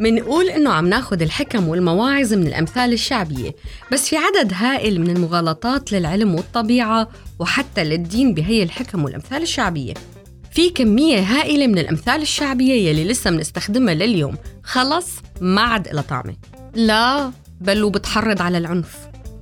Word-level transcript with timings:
منقول 0.00 0.48
إنه 0.48 0.70
عم 0.70 0.88
ناخد 0.88 1.22
الحكم 1.22 1.68
والمواعظ 1.68 2.34
من 2.34 2.46
الأمثال 2.46 2.92
الشعبية 2.92 3.54
بس 3.92 4.08
في 4.08 4.16
عدد 4.16 4.52
هائل 4.54 5.00
من 5.00 5.10
المغالطات 5.10 5.92
للعلم 5.92 6.34
والطبيعة 6.34 7.08
وحتى 7.38 7.84
للدين 7.84 8.34
بهي 8.34 8.62
الحكم 8.62 9.04
والأمثال 9.04 9.42
الشعبية. 9.42 9.94
في 10.52 10.70
كمية 10.70 11.18
هائلة 11.18 11.66
من 11.66 11.78
الأمثال 11.78 12.22
الشعبية 12.22 12.88
يلي 12.88 13.04
لسه 13.04 13.30
بنستخدمها 13.30 13.94
لليوم. 13.94 14.36
خلص 14.62 15.08
ما 15.40 15.60
عاد 15.60 15.88
إلها 15.88 16.02
طعمة. 16.02 16.36
لا 16.74 17.32
بل 17.60 17.82
وبتحرض 17.82 18.42
على 18.42 18.58
العنف. 18.58 18.96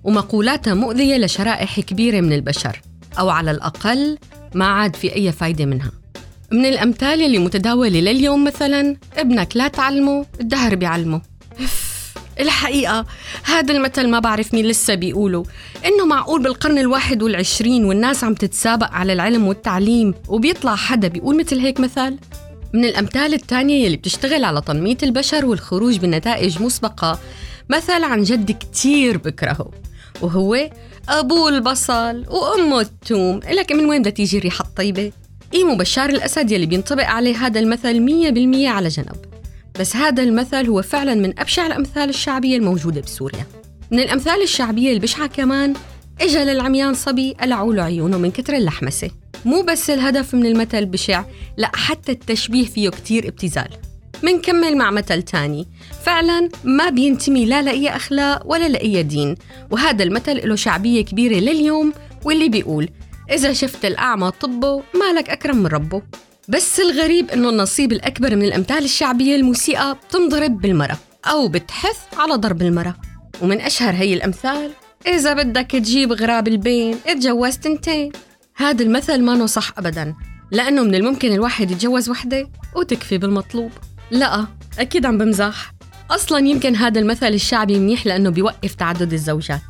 ومقولاتها 0.05 0.75
مؤذية 0.75 1.17
لشرائح 1.17 1.81
كبيرة 1.81 2.21
من 2.21 2.33
البشر 2.33 2.81
أو 3.19 3.31
على 3.31 3.51
الأقل 3.51 4.19
ما 4.55 4.67
عاد 4.67 4.97
في 4.97 5.15
أي 5.15 5.33
فايدة 5.33 5.65
منها. 5.65 5.91
من 6.53 6.67
الأمثال 6.67 7.23
اللي 7.23 7.39
متداولة 7.39 8.01
لليوم 8.01 8.45
مثلا 8.45 8.97
ابنك 9.17 9.57
لا 9.57 9.69
تعلمه 9.69 10.27
الدهر 10.41 10.75
بيعلمه. 10.75 11.21
الحقيقة 12.41 13.07
هذا 13.45 13.75
المثل 13.75 14.09
ما 14.09 14.19
بعرف 14.19 14.55
مين 14.55 14.67
لسه 14.67 14.95
بيقوله. 14.95 15.45
إنه 15.87 16.07
معقول 16.07 16.43
بالقرن 16.43 16.79
الواحد 16.79 17.23
والعشرين 17.23 17.85
والناس 17.85 18.25
عم 18.25 18.35
تتسابق 18.35 18.91
على 18.93 19.13
العلم 19.13 19.47
والتعليم 19.47 20.15
وبيطلع 20.29 20.77
حدا 20.77 21.09
بيقول 21.09 21.39
مثل 21.39 21.59
هيك 21.59 21.81
مثال؟ 21.81 22.19
من 22.73 22.85
الأمثال 22.85 23.35
الثانية 23.35 23.85
يلي 23.85 23.97
بتشتغل 23.97 24.45
على 24.45 24.61
تنميط 24.61 25.03
البشر 25.03 25.47
والخروج 25.47 25.97
بنتائج 25.97 26.63
مسبقة 26.63 27.19
مثل 27.69 28.05
عن 28.05 28.23
جد 28.23 28.51
كتير 28.53 29.17
بكرهه 29.17 29.71
وهو 30.23 30.71
أبوه 31.09 31.49
البصل 31.49 32.25
وأمه 32.29 32.81
التوم. 32.81 33.41
لك 33.51 33.73
من 33.73 33.85
وين 33.85 34.01
بدها 34.01 34.13
تيجي 34.13 34.39
الريحة 34.39 34.65
الطيبة؟ 34.65 35.13
إيمو 35.55 35.77
بشار 35.77 36.11
الأسد 36.11 36.51
يلي 36.51 36.67
بينطبق 36.67 37.05
عليه 37.05 37.37
هذا 37.37 37.61
المثل 37.61 38.01
مية 38.01 38.31
بالمية 38.31 38.69
على 38.69 38.89
جنب. 38.89 39.17
بس 39.81 39.97
هذا 39.97 40.23
المثل 40.23 40.67
هو 40.67 40.83
فعلا 40.83 41.15
من 41.15 41.39
أبشع 41.39 41.67
الأمثال 41.67 42.09
الشعبية 42.09 42.57
الموجودة 42.57 43.01
بسوريا. 43.01 43.47
من 43.91 44.01
الأمثال 44.01 44.43
الشعبية 44.43 44.93
البشعة 44.93 45.27
كمان 45.27 45.75
إجا 46.21 46.45
للعميان 46.45 46.95
صبي 46.95 47.37
قلعوا 47.41 47.75
له 47.75 47.83
عيونه 47.83 48.19
من 48.19 48.31
كتر 48.31 48.57
اللحمسة. 48.57 49.11
مو 49.45 49.63
بس 49.63 49.91
الهدف 49.91 50.35
من 50.35 50.47
المثل 50.47 50.87
بشع 50.87 51.25
لا 51.57 51.71
حتى 51.75 52.13
التشبيه 52.13 52.67
فيه 52.67 52.89
كتير 52.89 53.29
ابتذال. 53.29 53.69
منكمل 54.23 54.77
مع 54.77 54.91
مثل 54.91 55.23
تاني. 55.23 55.67
فعلا 56.05 56.49
ما 56.65 56.89
بينتمي 56.89 57.45
لا 57.45 57.63
لأي 57.63 57.97
أخلاق 57.97 58.43
ولا 58.47 58.69
لأي 58.69 59.03
دين. 59.03 59.35
وهذا 59.71 60.05
المثل 60.05 60.49
له 60.49 60.57
شعبية 60.57 61.05
كبيرة 61.05 61.37
لليوم 61.37 61.93
واللي 62.25 62.49
بيقول 62.49 62.89
إذا 63.31 63.53
شفت 63.53 63.85
الأعمى 63.85 64.31
طبه 64.31 64.83
مالك 64.95 65.31
أكرم 65.31 65.57
من 65.57 65.67
ربه. 65.67 66.03
بس 66.49 66.81
الغريب 66.81 67.31
إنه 67.31 67.49
النصيب 67.49 67.93
الأكبر 67.93 68.37
من 68.37 68.45
الأمثال 68.45 68.85
الشعبية 68.85 69.37
الموسيقى 69.37 69.95
بتنضرب 69.95 70.61
بالمرة 70.61 70.99
أو 71.25 71.49
بتحث 71.49 71.99
على 72.19 72.35
ضرب 72.35 72.63
المرة 72.63 72.97
ومن 73.43 73.61
أشهر 73.61 73.95
هي 73.95 74.15
الأمثال 74.15 74.71
إذا 75.07 75.33
بدك 75.33 75.71
تجيب 75.71 76.13
غراب 76.13 76.49
البين 76.49 76.99
اتجوز 77.07 77.57
تنتين. 77.57 78.13
هذا 78.57 78.83
المثل 78.83 79.23
ما 79.23 79.47
صح 79.47 79.73
أبدا 79.79 80.15
لأنه 80.51 80.83
من 80.83 80.95
الممكن 80.95 81.33
الواحد 81.33 81.71
يتجوز 81.71 82.09
وحدة 82.09 82.51
وتكفي 82.77 83.19
بالمطلوب. 83.19 83.71
لا 84.11 84.47
أكيد 84.79 85.07
عم 85.07 85.19
بمزح. 85.19 85.73
أصلا 86.11 86.39
يمكن 86.39 86.77
هذا 86.77 87.01
المثل 87.01 87.27
الشعبي 87.29 87.79
منيح 87.79 88.07
لأنه 88.07 88.31
بيوقف 88.31 88.75
تعدد 88.75 89.13
الزوجات. 89.13 89.61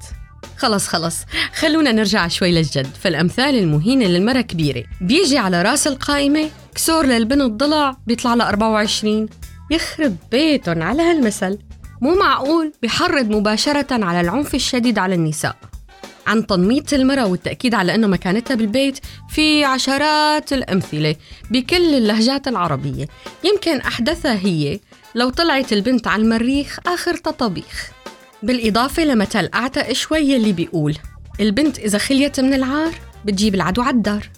خلص 0.59 0.89
خلص 0.89 1.17
خلونا 1.55 1.93
نرجع 1.93 2.29
شوي 2.29 2.53
للجد. 2.53 2.87
فالأمثال 3.03 3.59
المهينة 3.59 4.07
للمرة 4.07 4.41
كبيرة. 4.41 4.85
بيجي 5.01 5.39
على 5.39 5.63
رأس 5.63 5.87
القائمة 5.87 6.51
كسور 6.75 7.07
للبنت 7.07 7.63
ضلع 7.63 7.97
بيطلع 8.07 8.35
لها 8.35 8.49
24 8.49 9.29
يخرب 9.71 10.17
بيتهم 10.31 10.83
على 10.83 11.03
هالمثل. 11.03 11.59
مو 12.01 12.15
معقول؟ 12.15 12.73
بحرض 12.83 13.31
مباشرة 13.31 14.05
على 14.05 14.21
العنف 14.21 14.55
الشديد 14.55 14.99
على 14.99 15.15
النساء. 15.15 15.57
عن 16.27 16.47
تنميط 16.47 16.93
المرأة 16.93 17.27
والتأكيد 17.27 17.75
على 17.75 17.95
أنه 17.95 18.07
مكانتها 18.07 18.55
بالبيت 18.55 18.99
في 19.29 19.65
عشرات 19.65 20.53
الأمثلة 20.53 21.17
بكل 21.51 21.95
اللهجات 21.95 22.49
العربية. 22.49 23.09
يمكن 23.45 23.81
أحدثها 23.81 24.35
هي 24.35 24.81
لو 25.15 25.31
طلعت 25.31 25.73
البنت 25.73 26.07
على 26.07 26.23
المريخ 26.23 26.79
آخر 26.87 27.17
طبيخ. 27.17 27.96
بالإضافة 28.47 29.05
لمثل 29.05 29.49
أعتق 29.55 29.93
شوي 29.93 30.37
اللي 30.37 30.53
بيقول 30.53 30.97
البنت 31.41 31.79
إذا 31.79 31.99
خليت 31.99 32.41
من 32.41 32.55
العار 32.55 32.93
بتجيب 33.25 33.55
العدو 33.55 33.83
على 33.83 33.97
الدار. 33.97 34.29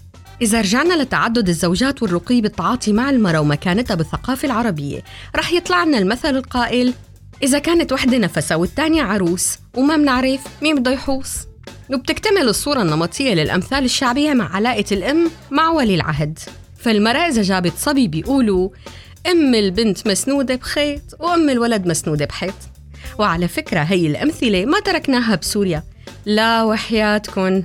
إذا 0.42 0.60
رجعنا 0.60 1.02
لتعدد 1.02 1.48
الزوجات 1.48 2.02
والرقي 2.02 2.40
بالتعاطي 2.40 2.92
مع 2.92 3.10
المرأة 3.10 3.40
ومكانتها 3.40 3.94
بالثقافة 3.94 4.46
العربية 4.46 5.02
رح 5.36 5.52
يطلع 5.52 5.84
لنا 5.84 5.98
المثل 5.98 6.36
القائل 6.36 6.94
إذا 7.42 7.58
كانت 7.58 7.92
وحدة 7.92 8.18
نفسها 8.18 8.56
والتانية 8.56 9.02
عروس 9.02 9.58
وما 9.76 9.96
منعرف 9.96 10.40
مين 10.62 10.74
بده 10.74 10.90
يحوص 10.90 11.36
وبتكتمل 11.94 12.48
الصورة 12.48 12.82
النمطية 12.82 13.34
للأمثال 13.34 13.84
الشعبية 13.84 14.32
مع 14.32 14.56
علاقة 14.56 14.84
الأم 14.92 15.30
مع 15.50 15.70
ولي 15.70 15.94
العهد. 15.94 16.38
فالمرأة 16.78 17.28
إذا 17.28 17.42
جابت 17.42 17.72
صبي 17.78 18.08
بيقولوا 18.08 18.68
أم 19.30 19.54
البنت 19.54 20.08
مسنودة 20.08 20.54
بخيط 20.54 21.02
وأم 21.20 21.50
الولد 21.50 21.86
مسنودة 21.86 22.24
بحيط. 22.24 22.54
وعلى 23.18 23.48
فكرة 23.48 23.80
هي 23.80 24.06
الأمثلة 24.06 24.64
ما 24.64 24.80
تركناها 24.80 25.36
بسوريا. 25.36 25.82
لا 26.26 26.62
وحياتكن. 26.62 27.62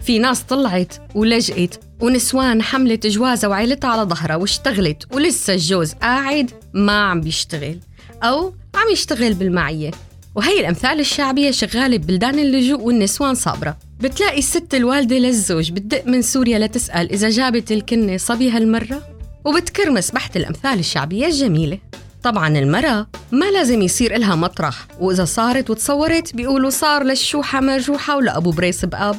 في 0.00 0.18
ناس 0.18 0.42
طلعت 0.42 0.94
ولجأت 1.14 1.74
ونسوان 2.00 2.62
حملت 2.62 3.06
جوازها 3.06 3.50
وعيلتها 3.50 3.90
على 3.90 4.02
ظهرها 4.02 4.36
واشتغلت 4.36 5.14
ولسه 5.14 5.54
الجوز 5.54 5.92
قاعد 5.92 6.50
ما 6.74 7.04
عم 7.04 7.20
بيشتغل 7.20 7.78
أو 8.22 8.54
عم 8.74 8.92
يشتغل 8.92 9.34
بالمعية. 9.34 9.90
وهي 10.34 10.60
الأمثال 10.60 11.00
الشعبية 11.00 11.50
شغالة 11.50 11.96
ببلدان 11.96 12.38
اللجوء 12.38 12.80
والنسوان 12.80 13.34
صابرة. 13.34 13.76
بتلاقي 14.00 14.38
الست 14.38 14.74
الوالدة 14.74 15.16
للزوج 15.16 15.70
بتدق 15.70 16.06
من 16.06 16.22
سوريا 16.22 16.58
لتسأل 16.58 17.12
إذا 17.12 17.30
جابت 17.30 17.72
الكنة 17.72 18.16
صبي 18.16 18.50
هالمرة 18.50 19.02
وبتكرمس 19.44 20.10
بحت 20.10 20.36
الأمثال 20.36 20.78
الشعبية 20.78 21.26
الجميلة. 21.26 21.78
طبعا 22.24 22.48
المرأة 22.48 23.06
ما 23.32 23.50
لازم 23.50 23.82
يصير 23.82 24.16
إلها 24.16 24.34
مطرح 24.34 24.86
وإذا 25.00 25.24
صارت 25.24 25.70
وتصورت 25.70 26.36
بيقولوا 26.36 26.70
صار 26.70 27.02
للشوحة 27.02 27.60
مرجوحة 27.60 28.16
ولأبو 28.16 28.50
بريس 28.50 28.84
بأب. 28.84 29.16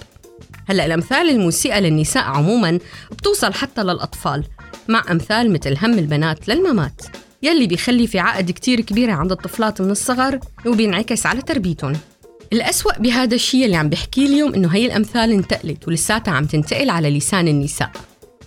هلأ 0.70 0.86
الأمثال 0.86 1.30
الموسيقى 1.30 1.82
للنساء 1.82 2.24
عموما 2.24 2.80
بتوصل 3.12 3.54
حتى 3.54 3.84
للأطفال 3.84 4.44
مع 4.88 5.04
أمثال 5.12 5.54
مثل 5.54 5.78
هم 5.82 5.94
البنات 6.00 6.50
للممات 6.50 7.02
يلي 7.44 7.68
بيخلي 7.68 8.08
في 8.08 8.20
عقد 8.20 8.52
كتير 8.52 8.82
كبيرة 8.82 9.14
عند 9.14 9.32
الطفلات 9.32 9.82
من 9.82 9.92
الصغر 9.92 10.40
وبينعكس 10.66 11.26
على 11.26 11.42
تربيتهم. 11.42 11.94
الأسوأ 12.54 13.00
بهذا 13.00 13.36
الشيء 13.36 13.66
اللي 13.66 13.76
عم 13.76 13.90
بحكي 13.90 14.26
اليوم 14.26 14.54
إنه 14.54 14.68
هي 14.68 14.86
الأمثال 14.86 15.32
انتقلت 15.32 15.88
ولساتها 15.88 16.34
عم 16.34 16.46
تنتقل 16.46 16.90
على 16.90 17.18
لسان 17.18 17.48
النساء. 17.48 17.92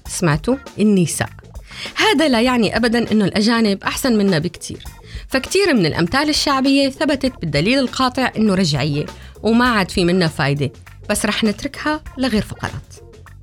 سمعتوا؟ 0.09 0.57
النساء. 0.79 1.38
هذا 1.95 2.29
لا 2.29 2.41
يعني 2.41 2.77
أبدا 2.77 3.13
أنه 3.13 3.25
الأجانب 3.25 3.85
أحسن 3.85 4.19
منا 4.19 4.39
بكتير. 4.39 4.85
فكتير 5.29 5.75
من 5.75 5.87
الأمثال 5.87 6.29
الشعبية 6.29 6.91
ثبتت 6.91 7.33
بالدليل 7.41 7.79
القاطع 7.79 8.33
أنه 8.37 8.55
رجعية 8.55 9.07
وما 9.43 9.69
عاد 9.69 9.91
في 9.91 10.05
منها 10.05 10.29
فايدة 10.29 10.71
بس 11.11 11.27
رح 11.27 11.45
نتركها 11.45 12.03
لغير 12.19 12.43
فقرات. 12.43 12.95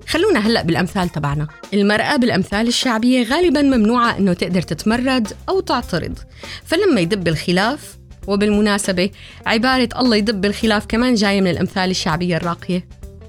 خلونا 0.08 0.40
هلأ 0.40 0.62
بالأمثال 0.62 1.10
تبعنا. 1.10 1.48
المرأة 1.74 2.16
بالأمثال 2.16 2.68
الشعبية 2.68 3.24
غالبا 3.24 3.62
ممنوعة 3.62 4.18
أنه 4.18 4.34
تقدر 4.34 4.62
تتمرد 4.62 5.34
أو 5.50 5.60
تعترض. 5.60 6.20
فلما 6.66 7.02
يدب 7.02 7.28
الخلاف 7.28 7.98
وبالمناسبة 8.28 9.10
عبارة 9.46 9.90
الله 10.00 10.16
يدب 10.16 10.46
الخلاف 10.46 10.86
كمان 10.86 11.16
جاية 11.16 11.42
من 11.42 11.48
الأمثال 11.48 11.90
الشعبية 11.90 12.38
الراقية. 12.38 12.88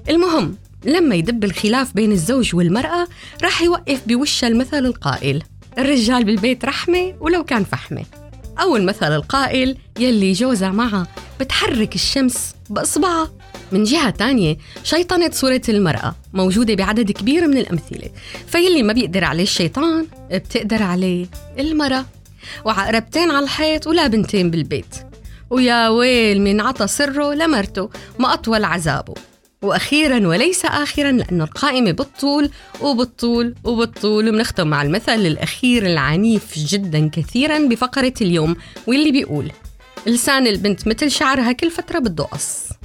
المهم 0.09 0.57
لما 0.85 1.15
يدب 1.15 1.43
الخلاف 1.43 1.93
بين 1.93 2.11
الزوج 2.11 2.55
والمرأة 2.55 3.07
رح 3.43 3.61
يوقف 3.61 4.01
بوشها 4.07 4.47
المثل 4.47 4.85
القائل 4.85 5.43
الرجال 5.77 6.23
بالبيت 6.23 6.65
رحمة 6.65 7.13
ولو 7.19 7.43
كان 7.43 7.63
فحمة. 7.63 8.05
أو 8.61 8.75
المثل 8.75 9.15
القائل 9.15 9.77
يلي 9.99 10.31
جوزها 10.31 10.69
معها 10.71 11.07
بتحرك 11.39 11.95
الشمس 11.95 12.55
بإصبعها 12.69 13.31
من 13.71 13.83
جهة 13.83 14.09
تانية 14.09 14.57
شيطنة 14.83 15.29
صورة 15.31 15.61
المرأة 15.69 16.15
موجودة 16.33 16.75
بعدد 16.75 17.11
كبير 17.11 17.47
من 17.47 17.57
الأمثلة 17.57 18.09
فيلي 18.47 18.83
ما 18.83 18.93
بيقدر 18.93 19.23
عليه 19.23 19.43
الشيطان 19.43 20.07
بتقدر 20.31 20.83
عليه 20.83 21.25
المرأة. 21.59 22.05
وعقربتين 22.65 23.31
على 23.31 23.43
الحيط 23.43 23.87
ولا 23.87 24.07
بنتين 24.07 24.51
بالبيت. 24.51 24.95
ويا 25.49 25.89
ويل 25.89 26.41
من 26.41 26.61
عطى 26.61 26.87
سره 26.87 27.33
لمرته 27.33 27.89
ما 28.19 28.33
أطول 28.33 28.63
عذابه. 28.63 29.13
وأخيرا 29.61 30.27
وليس 30.27 30.65
اخرا 30.65 31.11
لأنه 31.11 31.43
القائمة 31.43 31.91
بالطول 31.91 32.49
وبالطول 32.81 33.55
وبالطول. 33.63 34.29
وبنختم 34.29 34.67
مع 34.67 34.81
المثل 34.81 35.25
الأخير 35.25 35.85
العنيف 35.85 36.59
جدا 36.59 37.09
كثيرا 37.13 37.59
بفقرة 37.59 38.13
اليوم 38.21 38.55
واللي 38.87 39.11
بيقول 39.11 39.51
لسان 40.07 40.47
البنت 40.47 40.87
مثل 40.87 41.11
شعرها 41.11 41.51
كل 41.51 41.71
فترة 41.71 41.99
بده 41.99 42.23
قص. 42.23 42.76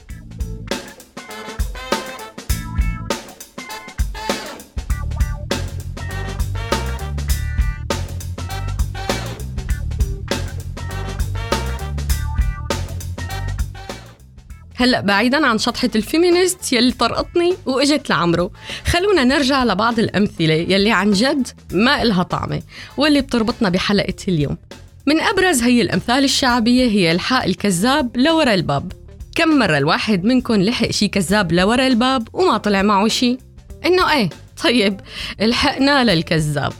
هلا 14.82 15.00
بعيدا 15.00 15.46
عن 15.46 15.58
شطحة 15.58 15.90
ال 15.94 16.03
feminist 16.03 16.72
يلي 16.72 16.92
طرقتني 16.92 17.54
وإجت 17.66 18.10
لعمرو. 18.10 18.52
خلونا 18.86 19.24
نرجع 19.24 19.64
لبعض 19.64 19.98
الأمثلة 19.98 20.54
يلي 20.54 20.92
عن 20.92 21.10
جد 21.10 21.48
ما 21.72 22.02
إلها 22.02 22.22
طعمة 22.22 22.62
واللي 22.96 23.20
بتربطنا 23.20 23.68
بحلقة 23.68 24.14
اليوم. 24.28 24.56
من 25.06 25.20
أبرز 25.20 25.62
هي 25.62 25.82
الأمثال 25.82 26.24
الشعبية 26.24 26.90
هي 26.90 27.12
الحق 27.12 27.44
الكذاب 27.44 28.16
لورا 28.16 28.54
الباب. 28.54 28.92
كم 29.34 29.48
مرة 29.48 29.78
الواحد 29.78 30.24
منكم 30.24 30.54
لحق 30.54 30.90
شي 30.90 31.08
كذاب 31.08 31.52
لورا 31.52 31.86
الباب 31.86 32.28
وما 32.32 32.56
طلع 32.56 32.82
معه 32.82 33.08
شي؟ 33.08 33.38
إنه 33.86 34.12
إيه 34.12 34.30
طيب 34.64 35.00
الحقنا 35.40 36.04
للكذاب 36.04 36.72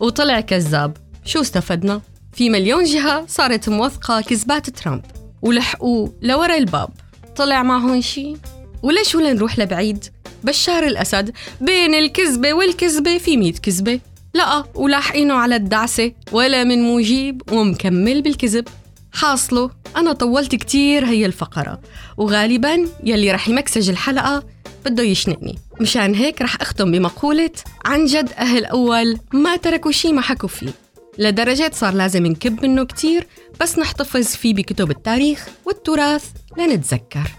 وطلع 0.00 0.40
كذاب 0.40 0.96
شو 1.24 1.40
استفدنا؟ 1.40 2.00
في 2.32 2.50
مليون 2.50 2.84
جهة 2.84 3.24
صارت 3.28 3.68
موثقة 3.68 4.20
كذبات 4.20 4.70
ترامب. 4.70 5.02
ولحقوه 5.42 6.14
لورا 6.22 6.56
الباب. 6.56 6.90
طلع 7.38 7.62
معهم 7.62 8.00
شي؟ 8.00 8.36
وليش 8.82 9.14
ولا 9.14 9.32
نروح 9.32 9.58
لبعيد؟ 9.58 10.04
بشار 10.44 10.86
الأسد 10.86 11.32
بين 11.60 11.94
الكذبة 11.94 12.52
والكذبة 12.52 13.18
في 13.18 13.36
مية 13.36 13.52
كذبة. 13.52 14.00
لا 14.34 14.64
ولاحقينه 14.74 15.34
على 15.34 15.56
الدعسة 15.56 16.12
ولا 16.32 16.64
من 16.64 16.82
مجيب 16.82 17.42
ومكمل 17.52 18.22
بالكذب. 18.22 18.68
حاصله 19.12 19.70
أنا 19.96 20.12
طولت 20.12 20.54
كتير 20.54 21.04
هي 21.04 21.26
الفقرة 21.26 21.80
وغالبا 22.16 22.88
يلي 23.04 23.32
رح 23.32 23.48
يمكسج 23.48 23.90
الحلقة 23.90 24.44
بده 24.86 25.02
يشنقني. 25.02 25.58
مشان 25.80 26.14
هيك 26.14 26.42
رح 26.42 26.60
أختم 26.60 26.90
بمقولة 26.90 27.50
عن 27.84 28.04
جد 28.04 28.32
أهل 28.38 28.64
أول 28.64 29.18
ما 29.32 29.56
تركوا 29.56 29.90
شي 29.90 30.12
ما 30.12 30.20
حكوا 30.20 30.48
فيه. 30.48 30.70
لدرجة 31.18 31.70
صار 31.74 31.94
لازم 31.94 32.26
نكب 32.26 32.62
منه 32.64 32.84
كتير 32.84 33.26
بس 33.60 33.78
نحتفظ 33.78 34.26
فيه 34.26 34.54
بكتب 34.54 34.90
التاريخ 34.90 35.48
والتراث 35.66 36.24
لنتذكر. 36.58 37.30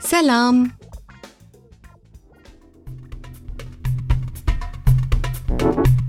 سلام. 0.00 0.70
thank 5.58 5.86
you 5.88 6.05